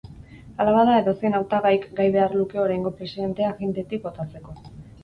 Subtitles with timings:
[0.63, 4.61] Hala bada, edozein hautagaik gai behar luke oraingo presidentea agintetik botatzeko.